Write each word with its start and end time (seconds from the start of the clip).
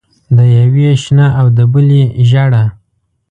د 0.37 0.39
یوې 0.57 0.89
شنه 1.03 1.27
او 1.39 1.45
د 1.57 1.59
بلې 1.73 2.03
ژېړه. 2.29 2.63